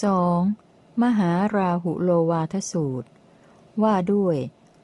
[0.00, 1.02] 2.
[1.02, 3.08] มหาราหุโลวาทสูตร
[3.82, 4.36] ว่าด้วย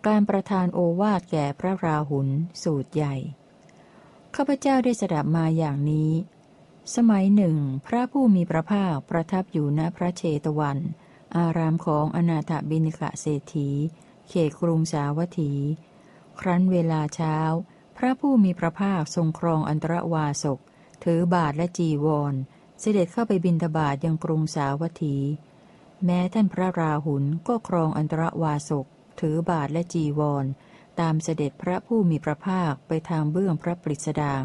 [0.07, 2.29] การประทานโอวาทแก่พระราหุล
[2.63, 3.15] สูตรใหญ่
[4.35, 6.13] ข้าพเจ้าได้สดับมาอย่างนี้
[6.97, 7.57] สมัยหนึ่ง
[7.87, 10.79] พระผู้มีพระภาคประทับอยู่ณพระเชตวัน
[11.37, 13.71] อารามของอนาถบิณิกะเศรษฐี
[14.29, 15.53] เขตกรุงสาวัตถี
[16.41, 17.37] ครั้นเวลาเช้า
[17.97, 20.59] พระผู้มีพระภาคทรงครองอันตรวาสก
[21.05, 22.35] ถือบาทและจีวร
[22.81, 25.17] เสด็จเข้าไปบินทบาทยังกรุงสาวัตถี
[26.05, 28.87] แม้ท่านพระราหุลก็ครองอันตรวาสก
[29.21, 30.45] ถือบาทและจีวร
[31.01, 34.45] ตามเสด็จพระผู้มีพระภาคไปทางเบื้องพระปริสดาง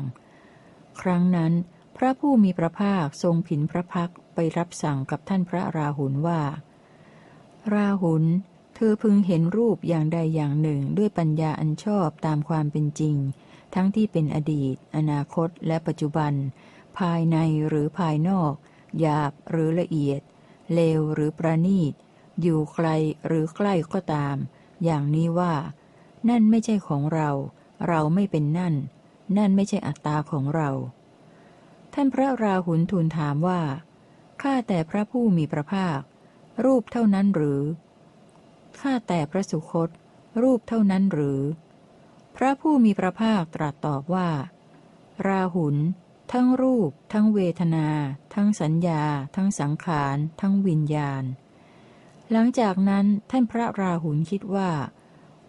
[1.02, 1.54] ครั้งนั้น
[1.98, 6.42] พระผู้มีพระภาคทรงผินพระพักไปรับสั่งกับท่านพระราหุลว่า
[7.74, 8.24] ราหุล
[8.76, 13.16] เธอพึงเห็นรูปอย่างใดอย่างหนึ่งด้วยปัญญาอันชอบตามความเป็นจริง
[13.76, 16.34] ทั้งที่เป็นอดีต อนาคต และปัจจุบัน
[17.00, 18.54] ภายในหรือภายนอก
[19.00, 20.22] หยาบหรือละเอียด
[20.74, 21.94] เลวหรือประณีต
[22.42, 22.88] อยู่ไกล
[23.28, 24.36] หรือใกล้ก็ตาม
[24.84, 25.54] อย่างนี้ว่า
[26.30, 27.30] นั่นไม่ใช่ของเรา
[27.88, 28.76] เราไม่เป็นนั่น
[29.38, 30.70] นั่นไม่ใช่อัตตาของเรา
[31.94, 33.62] ท่านพระราหุลทูลถามว่า
[34.42, 36.00] ข้าแต่พระผู้มีพระภาค
[36.64, 37.62] รูปเท่านั้นหรือ
[38.80, 39.90] ข้าแต่พระสุคต
[40.42, 41.42] รูปเท่านั้นหรือ
[42.36, 44.30] พระผู้มีพระภาคตรัสตอบว่า
[45.28, 45.76] ราหุล
[46.32, 47.88] ทั้งรูป ทั้งเวทนา
[48.36, 49.04] ทั้งสัญญา
[49.36, 51.24] ทั้งสังขาร ทั้งวิญญาณ
[52.32, 54.72] หลังจากนั้นท่านพระราหุลคิดว่า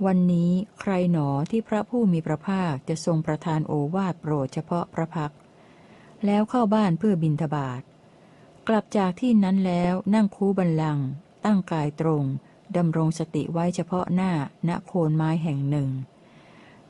[0.07, 5.33] วันนี้ใครหนอที่พระผู้มีพระภาคจะทรงประทานโอวาทโปรดเฉพาะพระพัก
[6.27, 7.83] แล้วเข้าบ้านเพื่อบินทบาท
[8.69, 10.99] กลับจากที่นั้นแล้วนั่งคูบันลัง
[11.45, 12.25] ตั้งกายตรง
[12.77, 14.33] ดำรงสติไว้เฉพาะหน้า
[14.69, 15.89] ณโคนไม้แห่งหนึ่ง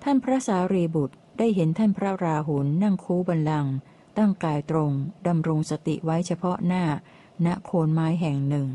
[0.03, 3.67] ท่านพระสารีบุตร ได้เห็นท่านพระราหุลนั่งคูบันลัง
[4.19, 4.91] ตั้งกายตรง
[5.27, 6.85] ดำรงสติไว้เฉพาะหน้า
[7.47, 8.69] ณโคนไม้แห่งหนึ่ง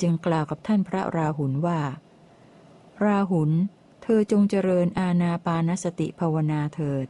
[0.00, 1.80] จึงกล่าวกับท่านพระราหุลว่า
[3.04, 3.50] ราหุล
[4.02, 7.06] เธอจงเจริญอาณาปานสติภาวนาเถิด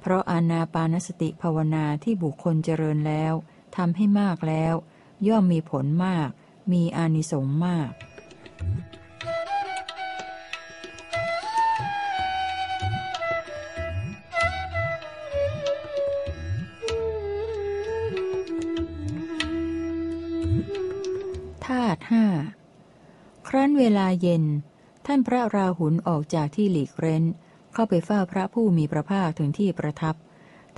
[0.00, 3.34] เพราะอาณาปานสติภาวนาที่บุคคลเจริญแล้ว
[3.76, 4.74] ทำให้มากแล้ว
[5.28, 6.28] ย่อมมีผลมาก
[6.72, 7.90] มีอานิสงส์มาก
[8.96, 22.26] ธาตุห้า
[23.48, 24.44] ครั้นเวลาเย็น
[25.06, 27.24] ท่านพระราหุลออกจากที่หลีกเร้น
[27.72, 30.14] เข้าไปเฝ้าพระผู้มีพระภาคถึงที่ประทับ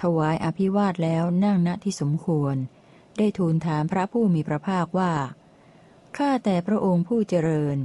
[0.00, 2.56] ถวายอภิวาทแล้วนั่งณที่สมควร
[3.18, 5.12] ได้ทูลถามพระผู้มีพระภาคว่า
[6.16, 7.76] ข้าแต่พระองค์ผู้เจริญ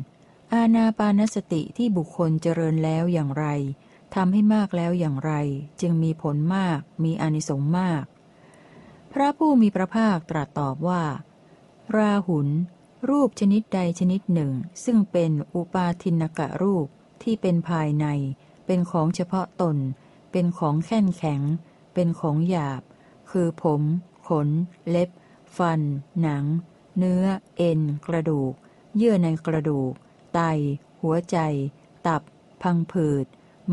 [0.53, 3.45] อาณาปานสติที่บุคคลเจริญแล้วอย่างไร
[4.15, 5.33] ทำให้มากแล้วอย่างไร
[5.81, 8.03] จึงมีผลมาก มีอนิสงส์มาก
[9.13, 11.03] พระผู้มีพระภาคตรัสตอบว่า
[11.95, 12.47] ราหุล
[13.09, 14.51] รูปชนิดใดชนิดหนึ่ง
[14.85, 16.87] ซึ่งเป็นอุปาทินกะรูป
[17.23, 18.05] ที่เป็นภายใน
[18.65, 19.77] เป็นของเฉพาะตน
[20.31, 21.41] เป็นของแข็งแข็ง
[21.93, 22.81] เป็นของหยาบ
[23.31, 23.81] คือผม
[24.27, 24.49] ขน
[24.89, 25.09] เล็บ
[25.57, 25.81] ฟัน
[26.21, 26.45] หนัง
[26.97, 27.23] เนื้อ
[27.57, 28.53] เอ็น กระดูก
[28.95, 29.91] เยื่อในกระดูก
[30.33, 30.39] ไต
[31.01, 31.37] หัวใจ
[32.07, 32.21] ตับ
[32.61, 33.25] พังผืด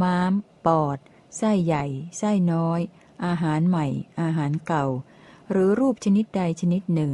[0.02, 0.32] ม้าม
[0.66, 0.98] ปอด
[1.36, 1.84] ไส้ใหญ่
[2.18, 2.80] ไส้น้อย
[3.24, 3.86] อาหารใหม่
[4.20, 4.86] อาหารเก่า
[5.50, 7.12] หรือรูปชนิดใดชนิดหนึ่ง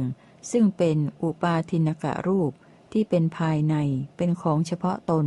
[0.51, 2.51] ซึ่งเป็นอุปาทินกะรูป
[2.91, 3.75] ที่เป็นภายใน
[4.17, 5.25] เป็นของเฉพาะตน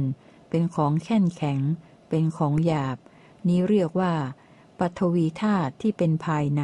[0.51, 1.61] เป็นของแข็งแข็ง
[2.09, 2.97] เป็นของหยาบ
[3.49, 4.15] นี้เรียกว่า
[4.81, 6.63] ปัทวีธาตุที่เป็นภายใน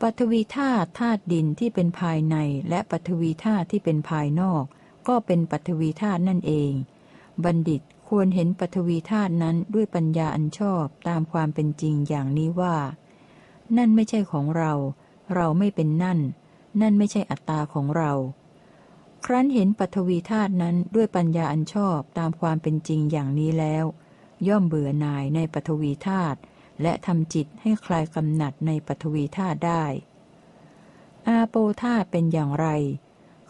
[0.00, 2.36] ปัทวีธาตุธาตุดินที่เป็นภายใน
[2.68, 4.64] และปัทวีธาตุที่เป็นภายนอก
[5.08, 6.72] ก็เป็นปัทวีธาตุนั่นเอง
[7.44, 12.76] บัณฑิตควรเห็นปัทวีธาตุนั้นด้วยปัญญาอันชอบตามความเป็นจริงอย่างนี้ว่า
[13.76, 14.72] นั่นไม่ใช่ของเรา
[15.34, 16.18] เราไม่เป็นนั่น
[16.80, 18.12] นั่นไม่ใช่อัตตาของเรา
[19.24, 23.84] ครั้นเห็นปัทวีธาตุนั้นด้วยปัญญาอันชอบตามความเป็นจริงอย่างนี้แล้ว
[24.48, 26.38] ย่อมเบื่อหน่ายในปัทวีธาตุ
[26.82, 29.84] และทำจิตให้คลายกำหนัดในปฐวีธาตุได้
[31.28, 32.66] อาโปธาตุเป็นอย่างไร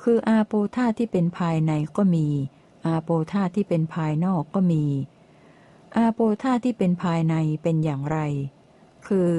[0.03, 2.29] คืออาโปธาตุที่เป็นภายในก็มี
[2.87, 4.85] อาโปธาตุที่เป็นภายนอกก็มี
[5.97, 8.19] อาโปธาตุที่เป็นภายในเป็นอย่างไร
[9.07, 9.33] คือ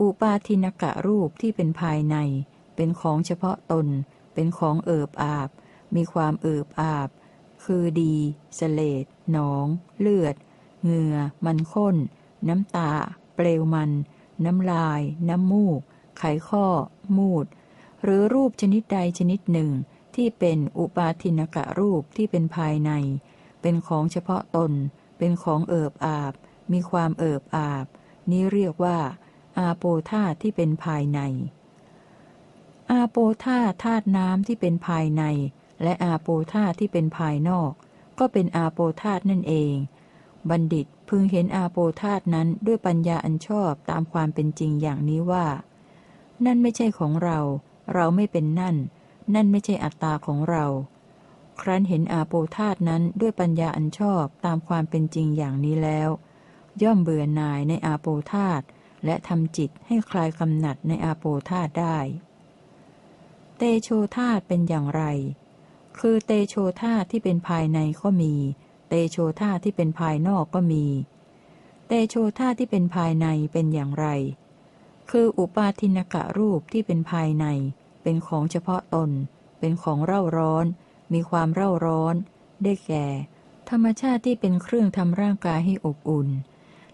[0.00, 2.16] อุปาทินกะรูปที่เป็นภายใน
[2.82, 3.86] เป็นของเฉพาะตน
[4.34, 5.48] เป็นของเอิบอาบ
[5.94, 7.08] มีความเอิบอาบ
[7.64, 8.20] คือดีส
[8.56, 9.66] เสลดหนอง
[9.98, 10.34] เลือด
[10.82, 11.96] เหงื่อ มันข้น
[12.48, 12.92] น้ำตา
[13.34, 13.90] เปลวมัน
[14.44, 15.80] น้ำลาย น้ำมูก
[16.18, 16.66] ไขข้อ
[17.18, 17.46] มูด
[18.02, 19.70] หรือรูปชนิดใดชนิดหนึ่ง
[20.14, 22.90] ที่เป็นอุปาทินกะรูปที่เป็นภายใน
[23.62, 24.72] เป็นของเฉพาะตน
[25.18, 26.32] เป็นของเอิบอาบ
[26.72, 27.86] มีความเอิบอาบ
[28.30, 28.98] นี้เรียกว่า
[29.58, 31.20] อาโปธาที่เป็นภายใน
[32.90, 35.22] อาโปธาธาตุน้ำที่เป็นภายใน
[35.82, 37.72] และอาโปธาที่เป็นภายนอก
[38.18, 39.74] ก็เป็นอาโปธาตนั่นเอง
[40.50, 45.46] บัณฑิตพึงเห็นอาโปธาตนั้นด้วยปัญญาอันชอบตามความเป็นจริงอย่างนี้ว่า
[46.44, 47.38] นั่นไม่ใช่ของเรา
[47.94, 48.76] เราไม่เป็นนั่น
[49.34, 50.64] นั่นไม่ใช่อัตตาของเรา
[51.60, 56.08] ครั้นเห็นอาโปธาตนั้นด้วยปัญญาอันชอบตามความเป็นจริงอย่างนี้แล้ว
[56.82, 58.60] ย่อมเบื่อหน่ายในอาโปธาต
[59.04, 61.98] และทำจิตให้คลายกำหนัดในอาโปธาตได้
[63.62, 65.02] เตโชธาตเป็นอย่างไร
[65.98, 68.34] คือเตโชธาตที่เป็นภายในก็มี
[68.88, 70.84] เตโชธาตที่เป็นภายนอกก็มี
[71.86, 74.06] เตโชธาตที่เป็นภายในเป็นอย่างไร
[75.10, 77.46] คืออุปาทินกะรูปที่เป็นภายใน
[78.02, 79.10] เป็นของเฉพาะตน
[79.58, 80.66] เป็นของเร่าร้อน
[81.12, 82.14] มีความเร่าร้อน
[82.62, 83.06] ได้แก่
[83.70, 86.28] ธรรมชาติที่เป็นเครื่องทำร่างกายให้อบอุ่น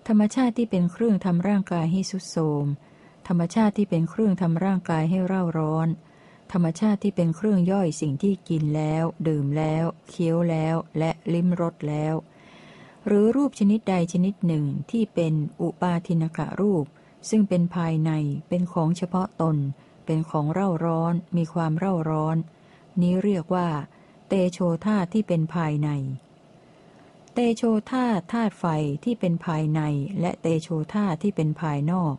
[0.08, 2.66] ธรรมชาติที่เป็นเครื่องทำร่างกายให้สุดโทม
[3.28, 5.88] ธรรมชาติที่เป็นเครื่องทำร่างกายให้เร่าร้อน
[6.52, 12.14] ธรรมชาติที่เป็นเครื่องย่อยสิ่งที่กินแล้ว ดื่มแล้ว เคี้ยวแล้ว และลิ้มรสแล้ว
[13.06, 16.84] หรือรูปชนิดใดชนิดหนึ่งที่เป็นอุปาทินกะรูป
[17.30, 18.10] ซึ่งเป็นภายใน
[18.48, 19.56] เป็นของเฉพาะตน
[20.06, 22.36] เป็นของเร่าร้อน มีความเร่าร้อน
[23.00, 23.68] นี้เรียกว่า
[24.28, 25.88] เตโชธาที่เป็นภายใน
[27.34, 28.64] เตโชธาธาตุไฟ
[29.04, 29.80] ที่เป็นภายใน
[30.20, 32.14] และเตโชธาที่เป็นภายนอก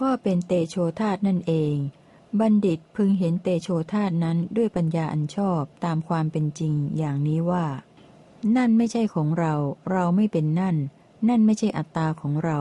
[0.00, 1.74] ก็เป็นเตโชธาตนั่นเอง
[2.38, 7.66] บัณฑิตพึงเห็นเตโชธาตุนั้นด้วยปัญญาอันชอบตามความเป็นจริงอย่างนี้ว่า
[8.56, 9.54] นั่นไม่ใช่ของเรา
[9.90, 10.76] เราไม่เป็นนั่น
[11.28, 12.58] นั่นไม่ใช่อัตตาของเรา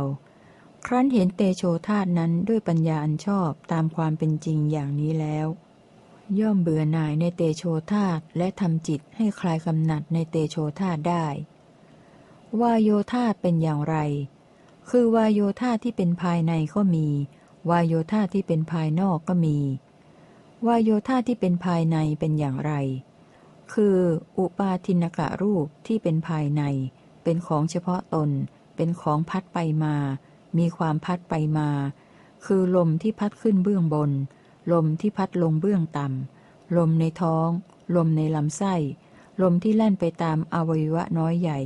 [0.86, 5.48] ครั้นเห็นเตโชธาตุนั้นด้วยปัญญาอันชอบตามความเป็นจริงอย่างนี้แล้ว
[6.40, 11.26] ย่อมเบื่อหน่ายในเตโชธาตุและทำจิตให้คลายกำหนัดในเตโชธาตุได้
[12.62, 13.96] วายโยธาตเป็นอย่างไร
[14.90, 17.08] คือวายโยธาตที่เป็นภายในก็มี
[17.70, 19.58] วายโยธาที่เป็นภายนอกก็มี
[20.68, 22.72] วายโยธาที่เป็นภายในเป็นอย่างไร
[23.74, 23.98] คือ
[24.38, 26.64] อุปาทินกะรูปที่เป็นภายใน
[27.24, 28.30] เป็นของเฉพาะตน
[28.76, 29.96] เป็นของพัดไปมา
[30.58, 31.70] มีความพัดไปมา
[32.46, 34.12] คือลมที่พัดขึ้นเบื้องบน
[34.72, 37.50] ลมที่พัดลงเบื้องต่ำ ลมในท้อง
[37.96, 38.76] ลมในลำไส้
[39.42, 41.60] ลมที่แล่นไปตามอวัยวะน้อยใหญ่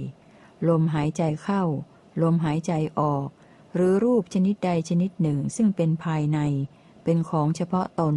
[0.70, 1.64] ลมหายใจเข้า
[2.22, 3.28] ลมหายใจออก
[3.76, 6.40] หรือรูปชนิดใดชนิดหนึ่งซึ่งเป็นภายใน
[7.04, 8.16] เป็นของเฉพาะตน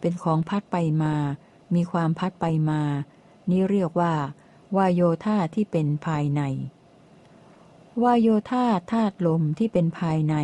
[0.00, 1.14] เป็นของพัดไปมา
[1.74, 2.82] มีความพัดไปมา
[3.50, 4.14] นี้เรียกว่า
[4.76, 6.42] วายโยธาที่เป็นภายใน
[8.02, 10.34] วายโยธาธาตุลมที่เป็นภายใน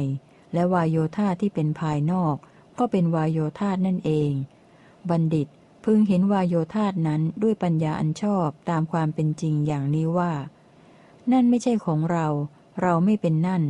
[0.53, 2.37] และวายโยธาที่เป็นภายนอก
[2.79, 4.33] ก็เป็นวายโยธานั่นเอง
[5.11, 5.49] บัณฑิต
[5.85, 10.33] พึงเห็นวายโยธานั้นด้วยปัญญาอันชอบตามความเป็นจริงอย่างนี้ว่า
[11.33, 12.27] นั่นไม่ใช่ของเรา
[12.83, 13.62] เราไม่เป็นนั่น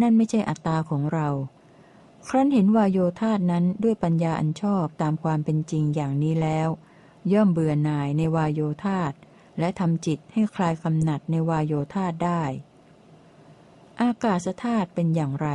[0.00, 1.28] นั่นไม่ใช่อัตตาของเรา
[2.28, 6.68] ครั้นเห็นวายโยธานั้นด้วยปัญญาอันชอบตามความเป็นจริงอย่างนี้แล้ว
[7.32, 9.02] ย่อมเบื่อหน่ายในวายโยธา
[9.58, 12.42] และทำจิตให้คลายกำหนัดในวายโยธาได้
[14.02, 15.48] อากาศธาตุเป็นอย่างไร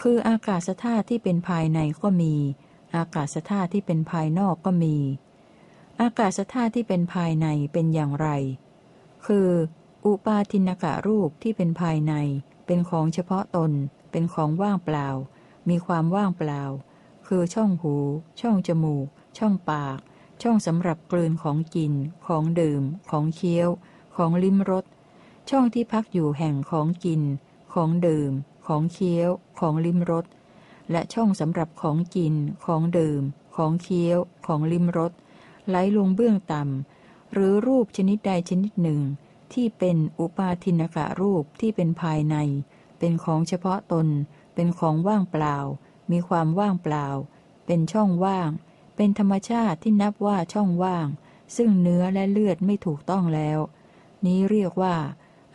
[0.00, 2.34] คืออากาศธาตุที่เป็นภายในก็มี
[2.96, 4.96] อากาศธาตุที่เป็นภายนอกก็มี
[6.00, 8.28] อากาศธาตุที่เป็นภายในเป็นอย่างไร
[9.26, 9.48] คือ
[10.04, 12.14] อุปาทินกะรูปที่เป็นภายใน
[12.68, 13.72] เป็นของเฉพาะตน
[14.10, 15.08] เป็นของว่างเปล่า
[15.68, 16.62] มีความว่างเปล่า
[17.26, 17.94] คือช่องหู
[18.40, 19.06] ช่องจมูก
[19.38, 19.98] ช่องปาก
[20.42, 21.92] ช่องสำหรับกลืนของกิน
[22.26, 23.68] ของดื่ม ของเคี้ยว
[24.16, 24.84] ของลิ้มรส
[25.50, 27.22] ช่องที่พักอยู่แห่งของกิน
[27.74, 28.32] ของดื่ม
[28.66, 30.24] ของเคี้ยว ของลิ้มรส
[30.90, 33.22] และช่องสำหรับของกิน ของดื่ม
[33.56, 35.12] ของเคี้ยว ของลิ้มรส
[35.68, 39.00] ไหลลงเบื้องต่ำ หรือรูปชนิดใดชนิดหนึ่ง
[39.54, 42.36] ที่เป็นอุปาทินกะรูปที่เป็นภายใน
[42.98, 44.06] เป็นของเฉพาะตน
[44.54, 45.56] เป็นของว่างเปล่า
[46.10, 47.06] มีความว่างเปล่า
[47.66, 48.50] เป็นช่องว่าง
[48.96, 51.06] เป็นธรรมชาติที่นับว่าช่องว่าง
[51.56, 53.58] ซึ่งเนื้อและเลือดไม่ถูกต้องแล้ว
[54.24, 54.96] นี้เรียกว่า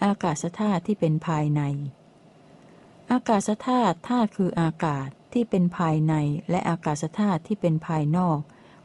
[0.04, 1.62] อากาศธาตุที่เป็นภายใน
[3.12, 6.14] อากาศธาตุธาตุคืออากาศที่เป็นภายใน
[6.50, 8.40] และอากาศธาตุที่เป็นภายนอก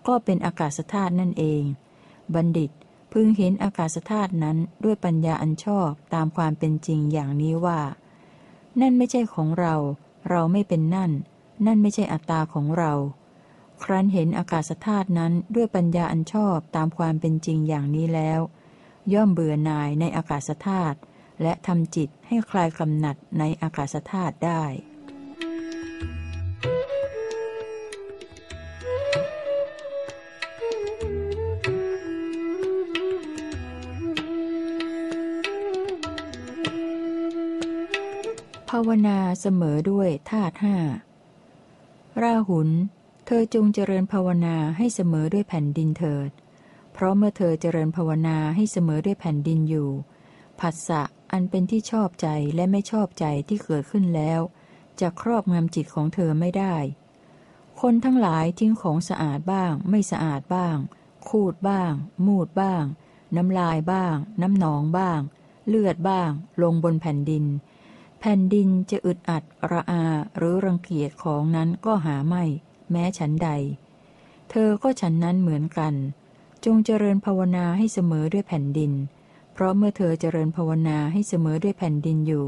[0.06, 1.62] ก็เป็นอากาศธาตุนั่นเอง
[2.34, 2.70] บัณฑิต
[3.12, 7.80] พึงเห็นอากาศธาตุนั้นด้วยปัญญาอันชอบตามความเป็นจริงอย่างนี้ว่า
[8.80, 9.74] นั่นไม่ใช่ของเรา
[10.30, 11.12] เราไม่เป็นนั่น
[11.66, 12.92] นั่นไม่ใช่อัตตาของเรา
[13.82, 18.40] ครั้นเห็นอากาศธาตุนั้นด้วยปัญญาอันชอบตามความเป็นจริงอย่างนี้แล้ว
[19.12, 20.98] ย่อมเบื่อหน่ายในอากาศธาตุ
[21.42, 40.76] และทำจิตให้คลายกำหนัดในอากาศธาตุได้าวนาเสมอด้วยธาตุห้า
[42.22, 42.68] ราหุล
[43.26, 46.30] เธอจงเจริญภาวนาให้เสมอด้วยแผ่นดินเถิด
[46.92, 49.90] เพราะเมื่อเธอเจริญภาวนาให้เสมอด้วยแผ่นดินอยู่
[50.60, 54.40] ผัสสะอันเป็นที่ชอบใจและไม่ชอบใจที่เกิดขึ้นแล้ว
[55.00, 56.76] จะครอบงำจิตของเธอไม่ได้
[57.80, 60.76] คนทั้งหลายทิ้งของสะอาดบ้าง ไม่สะอาดบ้าง
[61.28, 61.92] คูดบ้าง
[62.26, 62.84] มูดบ้าง
[63.36, 65.20] น้ำลายบ้าง น้ำหนองบ้าง
[65.68, 66.30] เลือดบ้าง
[66.62, 67.44] ลงบนแผ่นดิน
[68.20, 70.04] แผ่นดินจะอึดอัดระอา
[70.36, 72.44] หรือรังเกียจของนั้นก็หาไม่
[72.90, 73.50] แม้ฉันใด
[74.50, 75.94] เธอก็ฉันนั้นเหมือนกัน
[76.64, 78.92] จงเจริญภาวนาให้เสมอด้วยแผ่นดิน
[79.52, 82.46] เพราะเมื่อเธอเจริญภาวนาให้เสมอด้วยแผ่นดินอยู่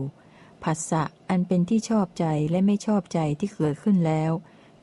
[0.63, 4.31] ผัสสะอันเป็นที่ชอบใจและไม่ชอบใจที่เกิดขึ้นแล้ว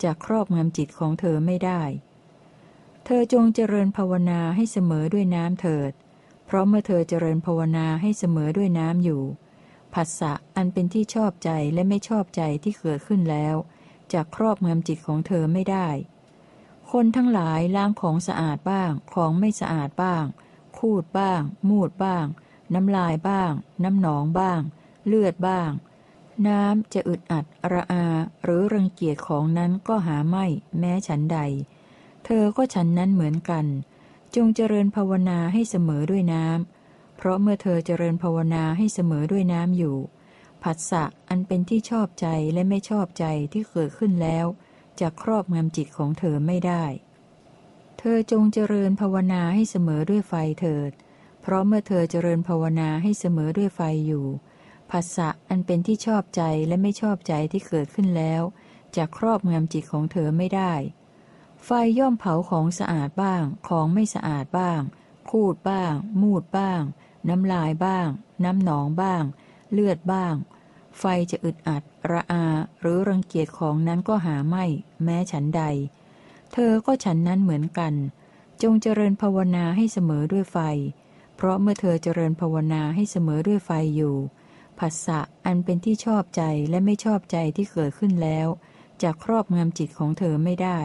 [0.04, 1.82] จะครอบงำจิตของเธอไม่ได้
[3.06, 5.92] เธอจงเจริญภาวนาให้เสมอด้วยน้ำเถิด
[6.46, 9.24] เพราะเมื่อเธอเจริญภาวนาให้เสมอด้วยน้ำอยู่
[9.94, 13.56] ผัสสะอันเป็นที่ชอบใจและไม่ชอบใจที่เกิดขึ้นแล้ว
[14.14, 15.88] จะครอบงำจิตของเธอไม่ได้
[16.92, 20.24] คนทั้งหลายล้างของสะอาดบ้าง ของไม่สะอาดบ้าง
[20.78, 22.26] คูดบ้าง มูดบ้าง
[22.74, 23.52] น้ำลายบ้าง
[23.84, 24.62] น้ำหนองบ้าง
[25.08, 25.70] เลือดบ้าง
[26.48, 28.06] น้ำจะอึดอัดระอา
[28.44, 30.46] หรือรังเกียจของนั้นก็หาไม่
[30.80, 31.40] แม้ฉันใด
[32.26, 33.66] เธอก็ฉันนั้นเหมือนกัน
[34.36, 36.77] จงเจริญภาวนาให้เสมอด้วยน้ำ
[37.18, 39.98] เพราะเมื่อเธอเจริญภาวนาให้เสมอด้วยน้ำอยู่
[40.64, 44.46] ผัสสะอันเป็นที่ชอบใจและไม่ชอบใจที่เกิดขึ้นแล้ว
[45.00, 46.84] จะครอบงำจิตของเธอไม่ได้
[48.00, 50.92] เธอจงเจริญภาวนาให้เสมอด้วยไฟเถิด
[51.42, 54.26] เพราะเมื่อเธอเจริญภาวนาให้เสมอด้วยไฟอยู่
[54.92, 58.42] ผัสสะอันเป็นที่ชอบใจและไม่ชอบใจที่เกิดขึ้นแล้ว
[58.96, 60.74] จะครอบงำจิตของเธอไม่ได้
[61.66, 61.70] ไฟ
[62.00, 64.82] ย่อมเผาของสะอาดบ้าง ของไม่สะอาดบ้าง
[65.30, 66.82] คูดบ้าง มูดบ้าง
[67.30, 68.08] น้ำลายบ้าง
[68.44, 69.24] น้ำหนองบ้าง
[69.72, 70.34] เลือดบ้าง
[71.00, 72.46] ไฟจะอึดอัด ระอา
[72.80, 74.66] หรือรังเกียจของนั้นก็หาไม่
[75.04, 75.64] แม้ฉันใด
[76.54, 77.94] เธอก็ฉันนั้นเหมือนกัน
[78.62, 80.58] จงเจริญภาวนาให้เสมอด้วยไฟ
[81.36, 84.16] เพราะเมื่อเธอเจริญภาวนาให้เสมอด้วยไฟอยู่
[84.80, 88.48] ผัสสะอันเป็นที่ชอบใจและไม่ชอบใจที่เกิดขึ้นแล้ว
[89.02, 90.80] จะครอบงำจิตของเธอไม่ได้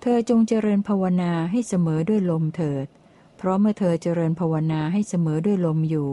[0.00, 2.86] เธอจงเจริญภาวนาให้เสมอด้วยลมเถิด
[3.36, 6.10] เพราะเมื่อเธอเจริญภาวนาให้เสมอด้วยลมอยู่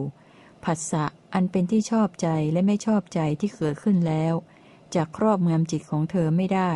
[0.63, 4.33] ผัสสะอันเป็นที่ชอบใจและไม่ชอบใจที่เกิดขึ้นแล้ว
[4.95, 6.71] จะครอบงำจิตของเธอไม่ได้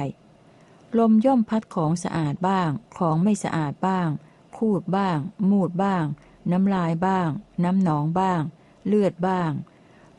[0.97, 4.09] ลมย่อมพัดของสะอาดบ้าง ของไม่สะอาดบ้าง
[4.57, 5.17] คูดบ้าง
[5.49, 6.05] มูดบ้าง
[6.51, 7.29] น้ำลายบ้าง
[7.63, 8.41] น้ำหนองบ้าง
[8.87, 9.51] เลือดบ้าง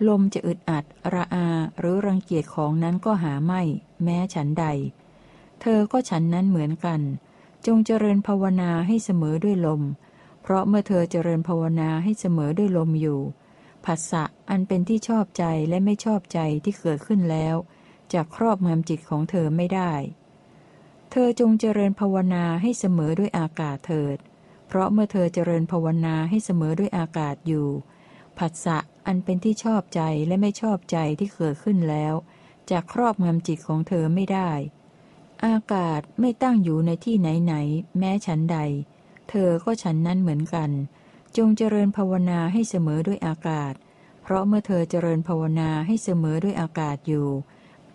[0.09, 1.47] ลมจะอึดอัด ระอา
[1.79, 3.63] หรือรังเกียจของนั้นก็หาไม่
[4.05, 4.67] แม้ฉันใด
[5.61, 7.01] เธอก็ฉันนั้นเหมือนกัน
[7.67, 9.83] จงเจริญภาวนาให้เสมอด้วยลม
[10.49, 13.21] เพราะเมื่อเธอเจริญภาวนาให้เสมอด้วยลมอยู่
[13.85, 17.55] ผัสสะอันเป็นที่ชอบใจและไม่ชอบใจที่เกิดขึ้นแล้ว
[18.13, 19.93] จะครอบงำจิตของเธอไม่ได้
[21.11, 24.17] เธอจงเจริญภาวนาให้เสมอด้วยอากาศเถิด
[24.69, 27.69] เพราะเมื่อเธอเจริญภาวนาให้เสมอด้วยอากาศอยู่
[28.39, 32.15] ผัสสะอันเป็นที่ชอบใจและไม่ชอบใจที่เกิดขึ้นแล้ว
[32.71, 34.51] จะครอบงำจิตของเธอไม่ได้
[35.47, 38.59] อากาศไม่ตั้งอยู่ในที่ไหนๆแม้ฉันใด
[39.29, 40.71] เธอก็ฉันนั้นเหมือนกัน
[41.37, 43.75] จงเจริญภาวนาให้เสมอด้วยอากาศ
[44.23, 47.29] เพราะเมื่อเธอเจริญภาวนาให้เสมอด้วยอากาศอยู่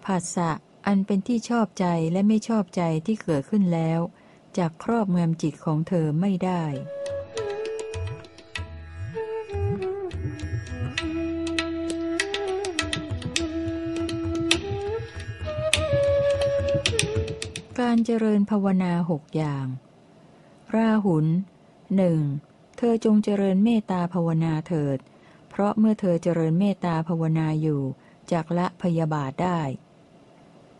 [0.06, 0.52] ผัสสะ
[0.86, 4.00] อันเป็นที่ชอบใจและไม่ชอบใจที่เกิดขึ้นแล้ว
[4.58, 6.64] จะครอบงำจิตของเธอไม่ได้
[17.80, 19.66] การเจริญภาวนาหกอย่าง
[20.76, 21.26] ราหุล
[21.96, 22.20] หนึ่ง
[22.78, 24.98] เธอจงเจริญเมตตาภาวนาเถิด
[25.50, 27.82] เพราะเมื่อเธอเจริญเมตตาภาวนาอยู่
[28.32, 29.60] จากละพยาบาทได้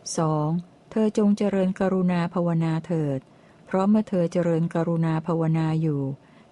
[0.06, 0.90] 2.
[0.90, 3.18] เธอจงเจริญกรุณาภาวนาเถิด
[3.66, 6.02] เพราะเมื่อเธอเจริญกรุณาภาวนาอยู่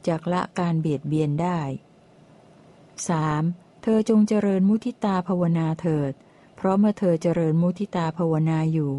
[0.07, 1.61] จากละการเบียดเบียนได้
[3.09, 3.83] 3.
[3.83, 6.13] เธอจงเจริญมุทิตาภาวนาเถิด
[6.57, 8.93] เพราะเมื่อเธอเจริญมุทิตาภาวนาอยู่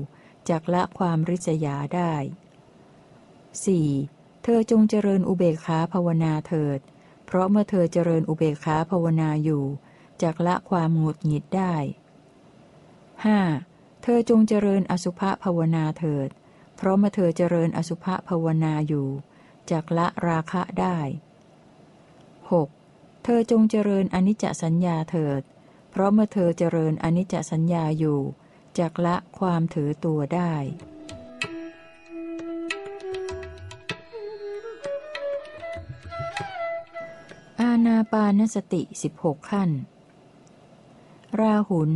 [0.49, 2.25] จากละความริษยาได้ 4.
[4.43, 6.79] เธอจงเจริญอุเบกขาภาวนาเถิด
[7.25, 9.63] เพราะเมื่อเธอเจริญอุเบกขาภาวนาอยู่
[10.21, 11.73] จากละความหงุดหงิดได้
[13.29, 14.03] 5.
[14.03, 16.29] เธอจงเจริญอสุภภาวนาเถิด
[16.75, 19.07] เพราะเมื่อเธอเจริญอสุภภาวนาอยู่
[19.71, 20.97] จากละราคะได้
[22.51, 23.23] 6.
[23.23, 25.41] เธอจงเจริญอนิจจสัญญาเถิด
[25.91, 28.19] เพราะเมื่อเธอเจริญอนิจจสัญญาอยู่
[28.79, 30.53] จากละความถือตัวได้
[37.83, 39.69] อาณาปานสติสิบหกขั้น
[41.39, 41.91] ราหุล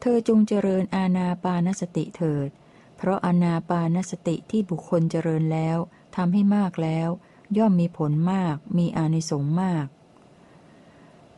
[0.00, 2.48] เธอจงเจริญอาณาปานสติเถิด
[2.96, 5.78] เพราะอนาปานสติที่บุคคลเจริญแล้ว
[6.16, 7.08] ทำให้มากแล้ว
[7.56, 9.86] ย่อมมีผลมาก มีอานิสงส์มาก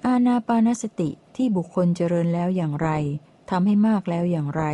[0.06, 2.90] อาณาปานสติที่บุคคลเจริญแล้วอย่างไร
[3.50, 4.64] ทำให้มากแล้วอย่างไร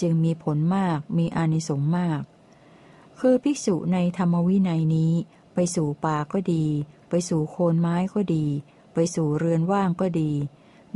[0.00, 2.22] จึงมีผลมาก มีอานิสงส์มาก
[3.20, 5.12] คือภิกษุในธรรมวินัยนี้
[5.54, 6.66] ไปสู่ป่าก็ดี
[7.08, 8.46] ไปสู่โคนไม้ก็ดี
[8.94, 10.32] ไปสู่เรือนว่างก็ดี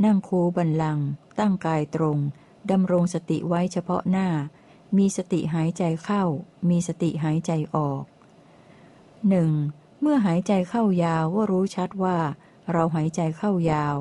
[0.03, 0.99] นั่งคูบันลัง
[1.39, 2.17] ตั้งกายตรง
[2.71, 4.27] ดำรงสติไว้เฉพาะหน้า
[4.97, 6.23] มีสติหายใจเข้า
[6.69, 8.03] มีสติหายใจออก
[9.29, 9.51] หนึ่ง
[10.01, 12.17] เมื่อหายใจเข้ายาวก็รู้ชัดว่า
[12.71, 13.97] เราหายใจเข้ายาว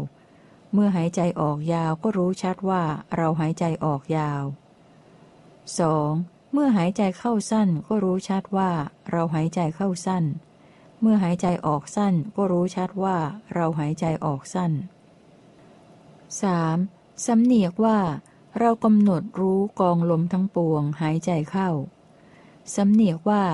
[0.73, 2.83] เมื่อหายใจออกยาวก็รู้ชัดว่า
[3.17, 4.43] เราหายใจออกยาว
[5.69, 6.53] 2.
[6.53, 8.71] เมื่อหายใจเข้าสั้นก็รู้ชัดว่า
[9.11, 10.25] เราหายใจเข้าสั้น
[11.01, 13.17] เมื่อหายใจออกสั้นก็รู้ชัดว่า
[13.55, 14.73] เราหายใจออกสั้น
[16.39, 17.27] 3.
[17.27, 17.99] สำเนียกว่า
[18.59, 21.71] เรากำหนดรู้กองลมทั้งปวงหายใจเข้า
[22.77, 23.45] สำเนียกว่า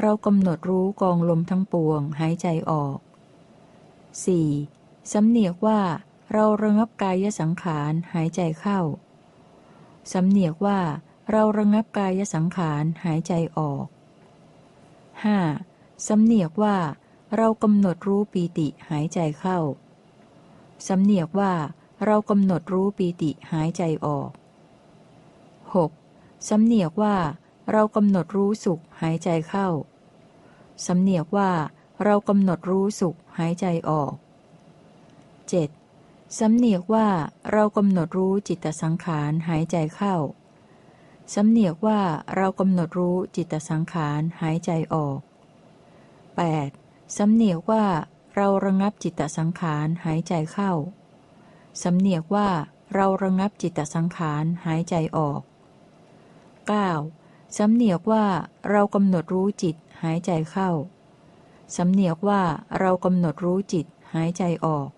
[0.00, 2.98] เรากำหนดรู้กองลมทั้งปวงหายใจออก
[4.24, 5.12] 4.
[5.12, 5.80] สำเนียกว่า
[6.32, 8.80] เราระงับกายสังขารหายใจเข้า
[10.12, 10.78] สำเนียกว่า
[11.30, 13.86] เราระงับกายสังขารหายใจออก
[15.22, 15.71] 5.
[16.06, 16.76] สำเนียกว่า
[17.36, 19.58] เรากำหนดรู้ปีติหายใจเข้า
[20.86, 21.52] สำเนียกว่า
[22.04, 24.30] เรากำหนดรู้ปีติหายใจออก
[25.98, 26.48] 6.
[26.48, 27.16] สำเนียกว่า
[27.72, 29.68] เรากำหนดรู้สุขหายใจเข้า
[30.86, 31.50] สำเนียกว่า
[32.04, 34.12] เรากำหนดรู้สุขหายใจออก
[35.64, 36.38] 7.
[36.38, 37.08] สำเนียกว่า
[37.52, 40.16] เรากำหนดรู้จิตสังขารหายใจเข้า
[41.34, 42.00] สำเนียกว่า
[42.36, 45.18] เรากำหนดรู้จิตสังขารหายใจออก
[46.40, 47.16] 8.
[47.16, 47.84] สำเนียกว่า
[48.34, 50.72] เราระงับจิตตสังขารหายใจเข้า
[51.82, 52.48] สำเนียกว่า
[52.94, 55.40] เราระงับจิตสังขารหายใจออก
[56.68, 57.58] 9.
[57.58, 58.24] สำเนียกว่า
[58.70, 60.70] เรากำหนดรู้จิตหายใจเข้า
[61.76, 62.42] สำเนียกว่า
[62.78, 64.88] เรากำหนดรู้จิตหายใจออก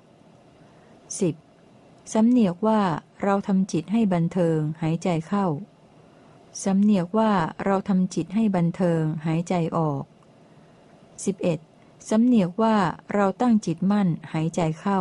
[1.43, 2.13] 10.
[2.13, 2.81] สำเนียกว่า
[3.23, 5.47] เราทำจิตให้บันเทิงหายใจเข้า
[6.65, 7.31] สำเนียกว่า
[7.65, 10.03] เราทำจิตให้บันเทิงหายใจออก
[11.23, 12.09] 11.
[12.11, 12.77] สำเนียกว่า
[13.15, 15.01] เราตั้งจิตมั่นหายใจเข้า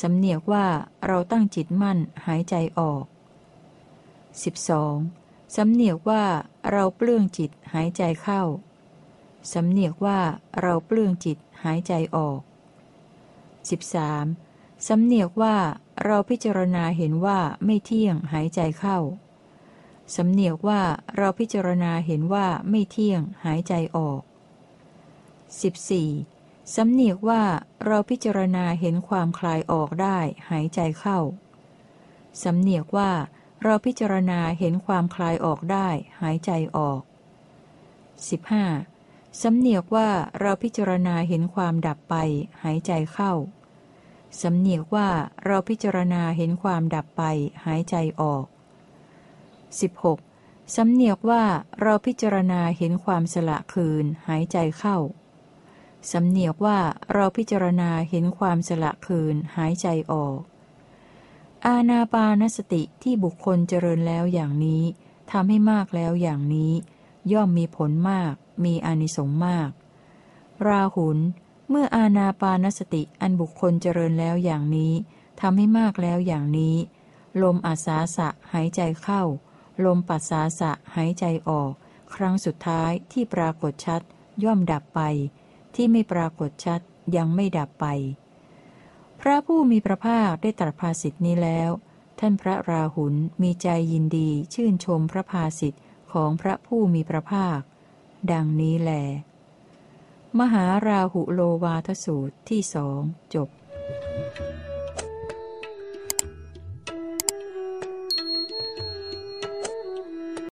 [0.00, 0.66] สำเนียกว่า
[1.06, 3.04] เราตั้งจิตมั่นหายใจออก
[4.74, 5.56] 12.
[5.56, 6.24] สำเนียกว่า
[6.70, 8.42] เราเปลื้องจิตหายใจเข้า
[9.52, 10.18] สำเนียกว่า
[10.60, 12.40] เราเปลื้องจิตหายใจออก
[14.04, 14.88] 13.
[14.88, 15.56] สำเนียกว่า
[16.04, 18.98] เราพิจารณาเห็นว่าไม่เที่ยงหายใจเข้า
[20.16, 20.80] สำเนียกว่า
[21.16, 24.20] เราพิจารณาเห็นว่าไม่เที่ยงหายใจออก
[25.62, 26.74] 14.
[26.74, 27.42] สำเนียกว่า
[27.86, 30.18] เราพิจารณาเห็นความคลายออกได้
[30.50, 31.18] หายใจเข้า
[32.42, 33.10] สำเนียกว่า
[33.62, 35.88] เราพิจารณาเห็นความคลายออกได้
[36.20, 37.00] หายใจออก
[38.60, 39.42] 15.
[39.42, 40.08] สำเนียกว่า
[40.40, 42.14] เราพิจารณาเห็นความดับไป
[42.62, 43.32] หายใจเข้า
[44.42, 45.08] สำเนียกว่า
[45.44, 47.22] เราพิจารณาเห็นความดับไป
[47.66, 48.44] หายใจออก
[50.00, 50.76] 16.
[50.76, 51.42] สำเนียกว่า
[51.80, 54.98] เราพิจารณาเห็นความสละคืนหายใจเข้า
[56.12, 56.78] สำเนียกว่า
[57.12, 60.38] เราพิจารณาเห็นความสละคืนหายใจออก
[61.66, 64.82] อาณาปานสติที่บุคคลเจริญแล้วอย่างนี้
[65.30, 66.72] ทำให้มากแล้วอย่างนี้
[67.32, 69.70] ย่อมมีผลมาก มีอานิสงส์มาก
[70.66, 71.18] ราหุล
[71.68, 74.92] เมื่ออาณาปานสติอันบุคคลเจริญแล้วอย่างนี้
[75.40, 76.76] ทำให้มากแล้วอย่างนี้
[77.42, 79.22] ลมอาสาสะหายใจเข้า
[79.84, 81.72] ลมปัสสาสะหายใจออก
[82.14, 84.00] ครั้งสุดท้ายที่ปรากฏชัด
[84.44, 85.00] ย่อมดับไป
[85.74, 86.80] ที่ไม่ปรากฏชัด
[87.16, 87.86] ยังไม่ดับไป
[89.20, 91.70] พระผู้มีพระภาคได้ตรัสภาสิทธินี้แล้ว
[92.20, 95.82] ท่านพระราหุลมีใจยินดีชื่นชมพระภาสิทธิ์
[96.12, 97.60] ของพระผู้มีพระภาค
[98.32, 98.90] ดังนี้แล
[100.40, 103.00] มหาราหุโลวาทสูตรที่สอง
[103.34, 103.48] จบ